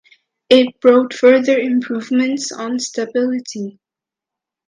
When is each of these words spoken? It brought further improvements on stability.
It 0.49 0.81
brought 0.81 1.13
further 1.13 1.59
improvements 1.59 2.51
on 2.51 2.79
stability. 2.79 3.79